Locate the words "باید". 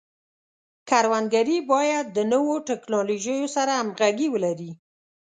1.71-2.05